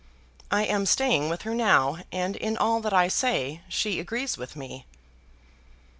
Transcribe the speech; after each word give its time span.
I 0.49 0.63
am 0.65 0.87
staying 0.87 1.29
with 1.29 1.43
her 1.43 1.53
now, 1.53 1.99
and 2.11 2.35
in 2.35 2.57
all 2.57 2.81
that 2.81 2.91
I 2.91 3.07
say, 3.07 3.61
she 3.69 3.99
agrees 3.99 4.35
with 4.35 4.55
me. 4.55 4.87